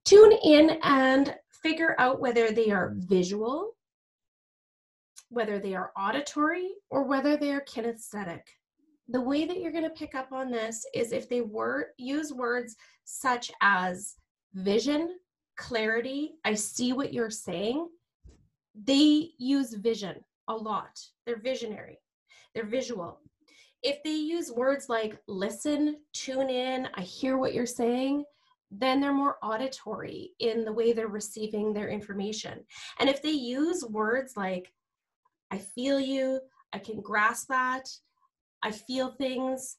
Tune 0.06 0.34
in 0.44 0.80
and 0.84 1.36
figure 1.64 1.96
out 2.00 2.22
whether 2.22 2.52
they 2.52 2.70
are 2.70 2.94
visual, 2.96 3.76
whether 5.30 5.60
they 5.60 5.76
are 5.76 5.92
auditory, 5.98 6.70
or 6.90 7.04
whether 7.04 7.38
they 7.38 7.52
are 7.52 7.62
kinesthetic 7.62 8.42
the 9.10 9.22
way 9.22 9.46
that 9.46 9.60
you're 9.60 9.72
going 9.72 9.84
to 9.84 9.90
pick 9.90 10.14
up 10.14 10.32
on 10.32 10.52
this 10.52 10.86
is 10.94 11.12
if 11.12 11.28
they 11.28 11.42
were 11.42 11.90
use 11.98 12.32
words 12.32 12.76
such 13.06 13.52
as 13.62 14.16
vision, 14.54 15.18
clarity, 15.58 16.36
I 16.46 16.54
see 16.54 16.94
what 16.94 17.14
you're 17.14 17.32
saying. 17.32 17.90
They 18.84 19.32
use 19.38 19.74
vision 19.74 20.16
a 20.48 20.56
lot. 20.56 21.00
They're 21.26 21.42
visionary. 21.42 22.00
They're 22.54 22.66
visual. 22.66 23.20
If 23.82 24.04
they 24.04 24.12
use 24.12 24.52
words 24.52 24.90
like 24.90 25.20
listen, 25.28 25.98
tune 26.14 26.50
in, 26.50 26.88
I 26.94 27.02
hear 27.02 27.38
what 27.38 27.54
you're 27.54 27.66
saying, 27.66 28.26
then 28.72 29.00
they're 29.00 29.14
more 29.14 29.38
auditory 29.42 30.32
in 30.40 30.66
the 30.66 30.74
way 30.74 30.94
they're 30.94 31.08
receiving 31.08 31.74
their 31.74 31.90
information. 31.90 32.60
And 33.00 33.10
if 33.10 33.22
they 33.24 33.32
use 33.32 33.84
words 33.84 34.38
like 34.38 34.72
I 35.50 35.58
feel 35.58 36.00
you, 36.00 36.40
I 36.74 36.80
can 36.80 37.02
grasp 37.02 37.48
that, 37.48 37.90
I 38.64 38.72
feel 38.72 39.12
things, 39.12 39.78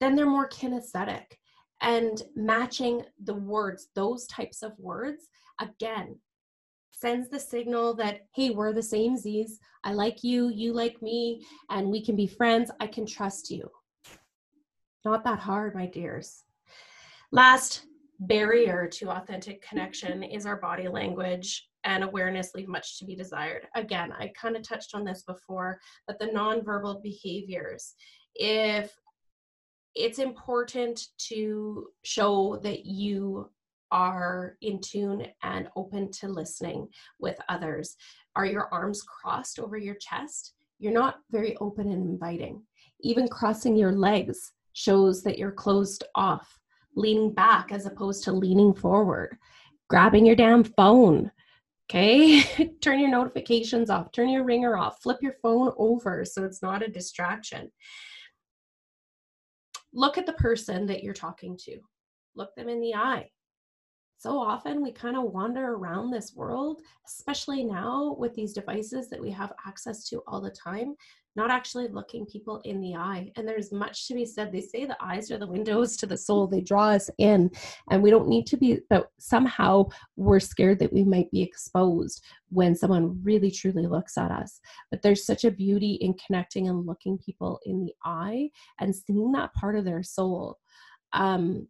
then 0.00 0.16
they're 0.16 0.26
more 0.26 0.48
kinesthetic. 0.48 1.24
And 1.80 2.22
matching 2.36 3.02
the 3.24 3.34
words, 3.34 3.88
those 3.94 4.26
types 4.26 4.62
of 4.62 4.72
words, 4.78 5.28
again, 5.60 6.18
sends 6.92 7.28
the 7.28 7.40
signal 7.40 7.94
that, 7.94 8.20
hey, 8.34 8.50
we're 8.50 8.72
the 8.72 8.82
same 8.82 9.16
Z's. 9.16 9.58
I 9.82 9.92
like 9.92 10.22
you, 10.22 10.50
you 10.50 10.72
like 10.72 11.02
me, 11.02 11.44
and 11.70 11.88
we 11.88 12.04
can 12.04 12.14
be 12.14 12.28
friends. 12.28 12.70
I 12.78 12.86
can 12.86 13.04
trust 13.04 13.50
you. 13.50 13.68
Not 15.04 15.24
that 15.24 15.40
hard, 15.40 15.74
my 15.74 15.86
dears. 15.86 16.44
Last 17.32 17.86
barrier 18.20 18.86
to 18.86 19.10
authentic 19.10 19.66
connection 19.66 20.22
is 20.22 20.46
our 20.46 20.60
body 20.60 20.86
language 20.86 21.68
and 21.84 22.04
awareness 22.04 22.54
leave 22.54 22.68
much 22.68 22.98
to 22.98 23.04
be 23.04 23.16
desired. 23.16 23.66
Again, 23.74 24.12
I 24.12 24.30
kind 24.40 24.56
of 24.56 24.62
touched 24.62 24.94
on 24.94 25.04
this 25.04 25.22
before, 25.22 25.80
but 26.06 26.20
the 26.20 26.26
nonverbal 26.26 27.02
behaviors 27.02 27.94
if 28.34 28.94
it's 29.94 30.18
important 30.18 31.08
to 31.18 31.88
show 32.02 32.58
that 32.62 32.86
you 32.86 33.50
are 33.90 34.56
in 34.62 34.80
tune 34.80 35.26
and 35.42 35.68
open 35.76 36.10
to 36.10 36.26
listening 36.26 36.88
with 37.20 37.38
others. 37.48 37.96
Are 38.34 38.46
your 38.46 38.72
arms 38.72 39.02
crossed 39.02 39.58
over 39.58 39.76
your 39.76 39.96
chest? 39.96 40.54
You're 40.78 40.92
not 40.92 41.20
very 41.30 41.56
open 41.58 41.92
and 41.92 42.08
inviting. 42.08 42.62
Even 43.02 43.28
crossing 43.28 43.76
your 43.76 43.92
legs 43.92 44.52
shows 44.72 45.22
that 45.22 45.38
you're 45.38 45.52
closed 45.52 46.04
off, 46.14 46.58
leaning 46.96 47.34
back 47.34 47.70
as 47.70 47.84
opposed 47.84 48.24
to 48.24 48.32
leaning 48.32 48.72
forward, 48.72 49.36
grabbing 49.90 50.24
your 50.24 50.36
damn 50.36 50.64
phone. 50.64 51.30
Okay, 51.90 52.42
turn 52.80 52.98
your 52.98 53.10
notifications 53.10 53.90
off, 53.90 54.10
turn 54.12 54.30
your 54.30 54.44
ringer 54.44 54.78
off, 54.78 55.02
flip 55.02 55.18
your 55.20 55.34
phone 55.42 55.72
over 55.76 56.24
so 56.24 56.44
it's 56.44 56.62
not 56.62 56.82
a 56.82 56.88
distraction 56.88 57.70
look 59.92 60.18
at 60.18 60.26
the 60.26 60.32
person 60.34 60.86
that 60.86 61.02
you're 61.02 61.14
talking 61.14 61.56
to, 61.64 61.78
look 62.34 62.54
them 62.56 62.68
in 62.68 62.80
the 62.80 62.94
eye. 62.94 63.28
So 64.18 64.38
often 64.38 64.82
we 64.82 64.92
kind 64.92 65.16
of 65.16 65.32
wander 65.32 65.74
around 65.74 66.10
this 66.10 66.32
world, 66.36 66.80
especially 67.06 67.64
now 67.64 68.14
with 68.18 68.34
these 68.34 68.52
devices 68.52 69.10
that 69.10 69.20
we 69.20 69.30
have 69.32 69.52
access 69.66 70.08
to 70.10 70.22
all 70.28 70.40
the 70.40 70.50
time, 70.50 70.94
not 71.34 71.50
actually 71.50 71.88
looking 71.88 72.26
people 72.26 72.60
in 72.64 72.80
the 72.80 72.94
eye. 72.94 73.30
And 73.36 73.46
there's 73.46 73.72
much 73.72 74.06
to 74.08 74.14
be 74.14 74.24
said. 74.24 74.52
They 74.52 74.60
say 74.60 74.84
the 74.84 75.02
eyes 75.02 75.30
are 75.30 75.38
the 75.38 75.46
windows 75.46 75.96
to 75.98 76.06
the 76.06 76.16
soul, 76.16 76.46
they 76.46 76.60
draw 76.60 76.90
us 76.90 77.08
in, 77.18 77.50
and 77.90 78.02
we 78.02 78.10
don't 78.10 78.28
need 78.28 78.46
to 78.48 78.56
be, 78.56 78.80
but 78.90 79.10
somehow 79.18 79.86
we're 80.16 80.40
scared 80.40 80.78
that 80.80 80.92
we 80.92 81.04
might 81.04 81.30
be 81.30 81.42
exposed 81.42 82.22
when 82.50 82.74
someone 82.74 83.18
really 83.22 83.50
truly 83.50 83.86
looks 83.86 84.18
at 84.18 84.30
us. 84.30 84.60
But 84.90 85.02
there's 85.02 85.24
such 85.24 85.44
a 85.44 85.50
beauty 85.50 85.94
in 86.00 86.14
connecting 86.14 86.68
and 86.68 86.86
looking 86.86 87.18
people 87.18 87.60
in 87.64 87.84
the 87.84 87.94
eye 88.04 88.50
and 88.78 88.94
seeing 88.94 89.32
that 89.32 89.54
part 89.54 89.76
of 89.76 89.84
their 89.84 90.02
soul. 90.02 90.58
Um, 91.14 91.68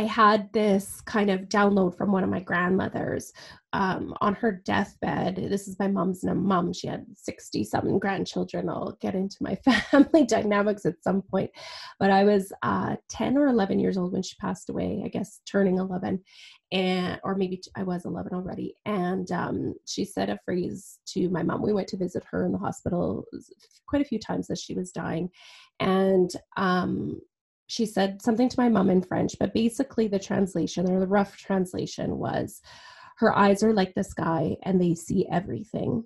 I 0.00 0.04
had 0.04 0.50
this 0.54 1.02
kind 1.02 1.28
of 1.28 1.50
download 1.50 1.94
from 1.94 2.10
one 2.10 2.24
of 2.24 2.30
my 2.30 2.40
grandmothers 2.40 3.34
um, 3.74 4.14
on 4.22 4.34
her 4.36 4.50
deathbed. 4.50 5.36
This 5.36 5.68
is 5.68 5.78
my 5.78 5.88
mom's 5.88 6.24
mom. 6.24 6.72
She 6.72 6.86
had 6.86 7.04
67 7.14 7.98
grandchildren. 7.98 8.70
I'll 8.70 8.96
get 9.02 9.14
into 9.14 9.36
my 9.42 9.56
family 9.90 10.24
dynamics 10.24 10.86
at 10.86 11.04
some 11.04 11.20
point. 11.20 11.50
But 11.98 12.10
I 12.10 12.24
was 12.24 12.50
uh, 12.62 12.96
10 13.10 13.36
or 13.36 13.48
11 13.48 13.78
years 13.78 13.98
old 13.98 14.14
when 14.14 14.22
she 14.22 14.36
passed 14.40 14.70
away, 14.70 15.02
I 15.04 15.08
guess 15.08 15.42
turning 15.44 15.76
11. 15.76 16.18
And, 16.72 17.20
or 17.22 17.34
maybe 17.34 17.60
I 17.76 17.82
was 17.82 18.06
11 18.06 18.32
already. 18.32 18.76
And 18.86 19.30
um, 19.32 19.74
she 19.86 20.06
said 20.06 20.30
a 20.30 20.38
phrase 20.46 20.98
to 21.08 21.28
my 21.28 21.42
mom. 21.42 21.60
We 21.60 21.74
went 21.74 21.88
to 21.88 21.98
visit 21.98 22.24
her 22.30 22.46
in 22.46 22.52
the 22.52 22.58
hospital 22.58 23.26
quite 23.86 24.00
a 24.00 24.06
few 24.06 24.18
times 24.18 24.48
as 24.48 24.62
she 24.62 24.72
was 24.72 24.92
dying. 24.92 25.28
And 25.78 26.30
um, 26.56 27.20
she 27.70 27.86
said 27.86 28.20
something 28.20 28.48
to 28.48 28.60
my 28.60 28.68
mom 28.68 28.90
in 28.90 29.00
French, 29.00 29.36
but 29.38 29.54
basically 29.54 30.08
the 30.08 30.18
translation 30.18 30.90
or 30.90 30.98
the 30.98 31.06
rough 31.06 31.36
translation 31.36 32.18
was, 32.18 32.60
her 33.18 33.36
eyes 33.36 33.62
are 33.62 33.72
like 33.72 33.94
the 33.94 34.02
sky 34.02 34.56
and 34.64 34.80
they 34.80 34.94
see 34.94 35.24
everything. 35.30 36.02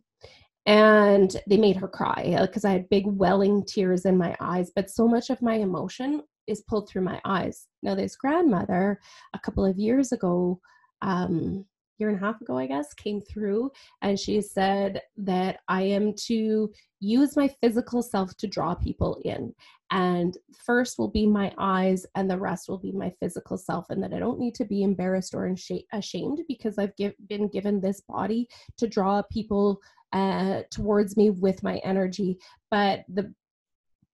And 0.67 1.35
they 1.49 1.57
made 1.57 1.77
her 1.77 1.89
cry 1.89 2.37
because 2.41 2.67
uh, 2.67 2.69
i 2.69 2.73
had 2.73 2.89
big 2.91 3.07
welling 3.07 3.65
tears 3.65 4.05
in 4.05 4.17
my 4.17 4.35
eyes 4.41 4.73
but 4.75 4.89
so 4.89 5.07
much 5.07 5.29
of 5.29 5.43
my 5.43 5.57
emotion 5.57 6.23
is 6.47 6.65
pulled 6.69 6.89
through 6.89 7.03
my 7.03 7.21
eyes. 7.25 7.67
Now 7.83 7.95
this 7.95 8.17
grandmother 8.17 9.01
a 9.35 9.39
couple 9.39 9.65
of 9.65 9.79
years 9.79 10.13
ago 10.13 10.61
um 11.03 11.65
year 11.99 12.09
and 12.09 12.19
a 12.19 12.21
half 12.21 12.41
ago 12.41 12.57
i 12.59 12.67
guess 12.67 12.93
came 12.95 13.21
through 13.21 13.71
and 14.03 14.19
she 14.19 14.41
said 14.41 15.01
that 15.17 15.61
i 15.69 15.83
am 15.83 16.13
to 16.15 16.71
use 17.05 17.37
my 17.37 17.49
physical 17.61 18.03
self 18.03 18.35
to 18.39 18.47
draw 18.47 18.75
people 18.75 19.21
in. 19.25 19.55
And 19.91 20.37
first 20.65 20.99
will 20.99 21.11
be 21.11 21.27
my 21.27 21.53
eyes 21.59 22.07
and 22.15 22.29
the 22.29 22.39
rest 22.39 22.69
will 22.69 22.79
be 22.79 22.93
my 22.93 23.13
physical 23.21 23.57
self 23.57 23.91
and 23.91 24.03
that 24.03 24.13
i 24.13 24.19
don't 24.19 24.41
need 24.41 24.55
to 24.57 24.65
be 24.65 24.83
embarrassed 24.83 25.35
or 25.35 25.55
ashamed 25.93 26.41
because 26.49 26.79
i've 26.79 26.97
give, 26.97 27.13
been 27.29 27.49
given 27.49 27.81
this 27.81 28.01
body 28.09 28.49
to 28.79 28.89
draw 28.89 29.23
people 29.31 29.81
uh, 30.15 30.63
towards 30.71 31.17
me 31.17 31.31
with 31.31 31.63
my 31.63 31.79
energy. 31.79 32.39
But 32.71 33.05
the 33.13 33.35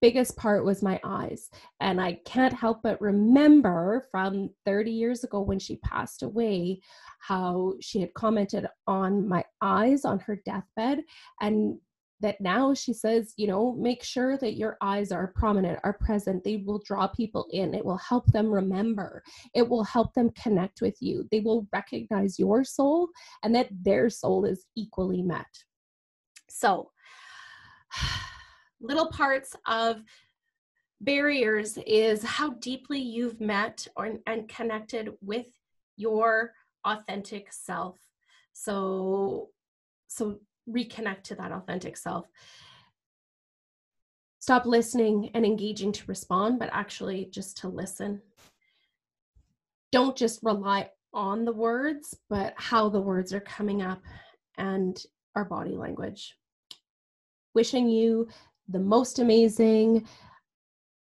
biggest 0.01 0.37
part 0.37 0.65
was 0.65 0.83
my 0.83 1.01
eyes 1.05 1.51
and 1.81 2.01
i 2.01 2.15
can't 2.25 2.55
help 2.55 2.83
but 2.83 3.01
remember 3.01 4.07
from 4.11 4.51
30 4.65 4.91
years 4.91 5.25
ago 5.25 5.41
when 5.41 5.59
she 5.59 5.77
passed 5.77 6.23
away 6.23 6.81
how 7.19 7.75
she 7.81 8.01
had 8.01 8.13
commented 8.15 8.67
on 8.87 9.29
my 9.29 9.45
eyes 9.61 10.05
on 10.05 10.19
her 10.19 10.41
deathbed 10.45 11.03
and 11.41 11.79
that 12.21 12.41
now 12.41 12.75
she 12.75 12.93
says, 12.93 13.33
you 13.37 13.47
know, 13.47 13.73
make 13.73 14.03
sure 14.03 14.37
that 14.39 14.57
your 14.57 14.77
eyes 14.81 15.11
are 15.11 15.33
prominent, 15.35 15.79
are 15.85 15.95
present. 15.95 16.45
They 16.45 16.59
will 16.59 16.83
draw 16.85 17.07
people 17.07 17.47
in. 17.51 17.75
It 17.75 17.85
will 17.85 17.97
help 17.97 18.27
them 18.27 18.51
remember. 18.51 19.23
It 19.55 19.69
will 19.69 19.85
help 19.85 20.13
them 20.15 20.31
connect 20.31 20.83
with 20.83 20.97
you. 21.01 21.27
They 21.31 21.41
will 21.41 21.67
recognize 21.73 22.39
your 22.39 22.63
soul 22.63 23.09
and 23.43 23.55
that 23.55 23.69
their 23.73 24.11
soul 24.11 24.45
is 24.45 24.67
equally 24.77 25.23
met. 25.23 25.47
So, 26.49 26.91
little 28.81 29.09
parts 29.09 29.55
of 29.67 30.03
barriers 31.01 31.79
is 31.87 32.23
how 32.23 32.51
deeply 32.51 32.99
you've 32.99 33.41
met 33.41 33.87
or, 33.97 34.19
and 34.27 34.49
connected 34.49 35.11
with 35.21 35.47
your 35.97 36.53
authentic 36.85 37.53
self. 37.53 37.99
So, 38.53 39.51
so 40.09 40.41
reconnect 40.69 41.25
to 41.25 41.35
that 41.37 41.53
authentic 41.53 41.97
self. 41.97 42.27
Stop 44.41 44.65
listening 44.65 45.31
and 45.35 45.45
engaging 45.45 45.93
to 45.93 46.05
respond, 46.07 46.59
but 46.59 46.71
actually 46.73 47.27
just 47.27 47.59
to 47.59 47.69
listen. 47.69 48.23
Don't 49.93 50.17
just 50.17 50.41
rely 50.43 50.91
on 51.13 51.45
the 51.45 51.53
words, 51.53 52.17
but 52.29 52.55
how 52.57 52.89
the 52.89 53.01
words 53.01 53.35
are 53.35 53.41
coming 53.41 53.83
up 53.83 54.01
and 54.57 55.03
our 55.35 55.45
body 55.45 55.77
language. 55.77 56.37
Wishing 57.55 57.89
you 57.89 58.29
the 58.71 58.79
most 58.79 59.19
amazing 59.19 60.07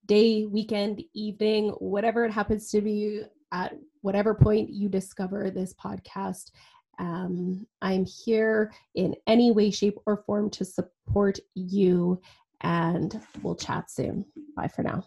day, 0.07 0.45
weekend, 0.45 1.03
evening, 1.15 1.71
whatever 1.79 2.25
it 2.25 2.33
happens 2.33 2.71
to 2.71 2.81
be 2.81 3.23
at 3.53 3.75
whatever 4.03 4.35
point 4.35 4.71
you 4.71 4.89
discover 4.89 5.51
this 5.51 5.73
podcast. 5.75 6.51
Um, 6.99 7.67
I'm 7.81 8.05
here 8.05 8.73
in 8.95 9.15
any 9.27 9.51
way, 9.51 9.71
shape, 9.71 9.99
or 10.07 10.23
form 10.27 10.51
to 10.51 10.65
support 10.65 11.39
you, 11.55 12.21
and 12.61 13.21
we'll 13.43 13.57
chat 13.57 13.91
soon. 13.91 14.25
Bye 14.57 14.69
for 14.69 14.83
now. 14.83 15.05